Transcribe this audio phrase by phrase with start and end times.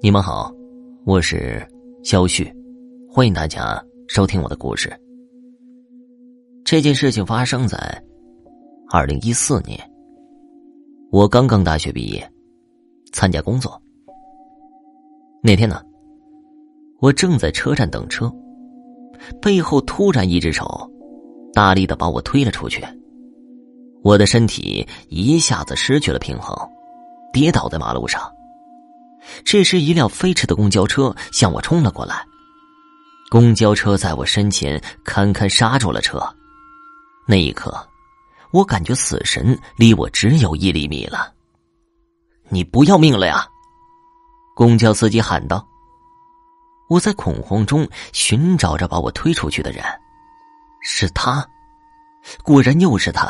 [0.00, 0.52] 你们好，
[1.04, 1.66] 我是
[2.02, 2.52] 肖旭，
[3.10, 4.90] 欢迎大家收听我的故事。
[6.64, 7.78] 这件事情发生在
[8.90, 9.78] 二零一四年，
[11.10, 12.30] 我刚刚大学毕业，
[13.12, 13.80] 参加工作。
[15.42, 15.82] 那天呢，
[17.00, 18.32] 我正在车站等车，
[19.40, 20.66] 背后突然一只手
[21.52, 22.84] 大力的把我推了出去，
[24.02, 26.56] 我的身体一下子失去了平衡，
[27.32, 28.22] 跌倒在马路上。
[29.44, 32.24] 这时，一辆飞驰的公交车向我冲了过来，
[33.30, 36.20] 公交车在我身前堪堪刹住了车。
[37.26, 37.86] 那一刻，
[38.52, 41.32] 我感觉死神离我只有一厘米了。
[42.48, 43.46] 你不要命了呀！
[44.54, 45.66] 公交司机喊道。
[46.88, 49.84] 我在恐慌中寻找着把我推出去的人，
[50.80, 51.46] 是他，
[52.42, 53.28] 果然又是他。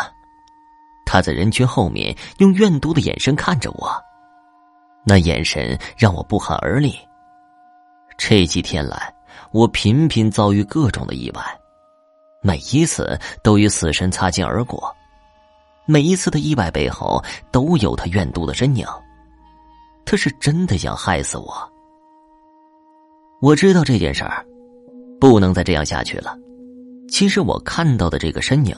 [1.05, 3.91] 他在人群后面用怨毒的眼神看着我，
[5.09, 6.95] 那眼神让我不寒而栗。
[8.19, 9.11] 这几天来，
[9.53, 11.43] 我频频遭遇各种的意外。
[12.43, 14.95] 每一次都与死神擦肩而过，
[15.87, 18.87] 每一次的意外背后都有他怨毒的身影，
[20.05, 21.73] 他是真的想害死我。
[23.41, 24.45] 我知道这件事儿
[25.19, 26.37] 不能再这样下去了。
[27.09, 28.77] 其实我看到的这个身影，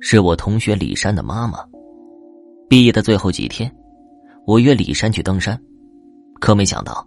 [0.00, 1.58] 是我同学李山的妈妈。
[2.68, 3.74] 毕业的最后几天，
[4.46, 5.60] 我约李山去登山，
[6.40, 7.06] 可没想到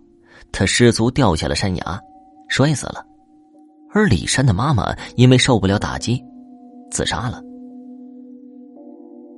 [0.52, 2.02] 他失足掉下了山崖，
[2.48, 3.06] 摔死了。
[3.92, 6.24] 而李山的妈妈因为受不了打击，
[6.92, 7.42] 自杀了。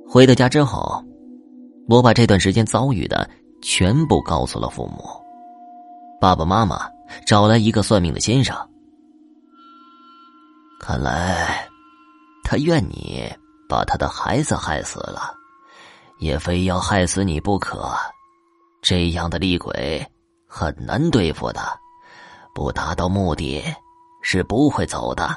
[0.06, 1.04] 回到家之后，
[1.88, 3.28] 我把这段时间遭遇的
[3.62, 5.04] 全部告诉了父母。
[6.20, 6.88] 爸爸妈妈
[7.24, 8.56] 找来一个算命的先生，
[10.80, 11.68] 看来
[12.42, 13.24] 他怨你
[13.68, 15.32] 把他的孩子害死了，
[16.18, 17.92] 也非要害死你不可。
[18.82, 20.06] 这样的厉鬼
[20.46, 21.60] 很难对付的，
[22.54, 23.62] 不达到目的。
[24.20, 25.30] 是不会走的。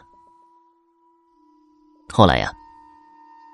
[2.12, 2.52] 后来呀，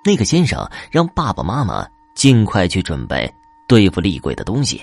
[0.04, 3.32] 那个先生让爸爸妈妈尽快去准备
[3.68, 4.82] 对付厉鬼的东西。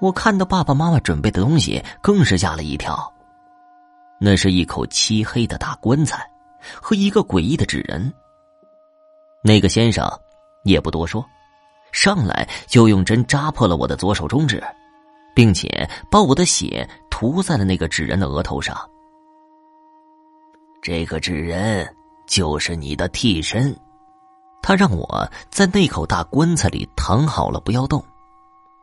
[0.00, 3.10] 我看到爸爸妈妈准备的东西，更是吓了一跳。
[4.20, 6.28] 那是一口漆黑的大棺材
[6.82, 8.12] 和一个诡异的纸人。
[9.42, 10.06] 那个先生
[10.64, 11.24] 也不多说，
[11.92, 14.62] 上来就用针扎破了我的左手中指，
[15.34, 16.88] 并且把我的血。
[17.22, 18.74] 涂在了那个纸人的额头上。
[20.80, 21.86] 这个纸人
[22.26, 23.76] 就是你的替身，
[24.62, 28.02] 他让我在那口大棺材里躺好了，不要动，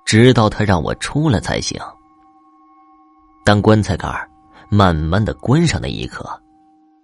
[0.05, 1.81] 直到他让我出来才行。
[3.44, 4.07] 当棺材盖
[4.69, 6.23] 慢慢的关上那一刻，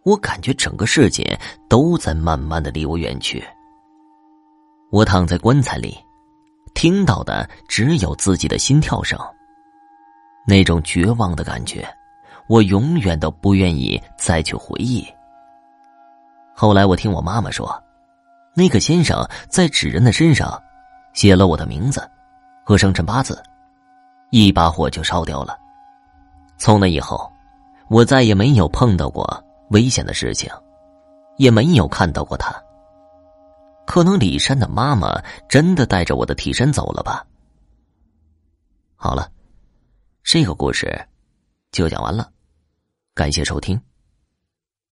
[0.04, 1.36] 我感觉整个世界
[1.68, 3.44] 都在慢慢的离我远去。
[4.94, 5.98] 我躺在棺材里，
[6.76, 9.20] 听到的只有自己的心跳声。
[10.46, 11.84] 那种绝望的感觉，
[12.46, 15.04] 我永远都不愿意再去回忆。
[16.54, 17.68] 后来我听我妈妈说，
[18.54, 20.62] 那个先生在纸人的身上
[21.12, 22.08] 写了我的名字
[22.64, 23.42] 和生辰八字，
[24.30, 25.58] 一把火就烧掉了。
[26.56, 27.28] 从那以后，
[27.88, 30.52] 我再也没有碰到过危险的事情，
[31.38, 32.54] 也没有看到过他。
[33.94, 37.24] 可能李山的妈妈真的带着我的替身走了吧？
[38.96, 39.32] 好了。
[40.24, 41.00] 这个故事
[41.72, 42.32] 就讲完了，
[43.14, 43.80] 感谢收听。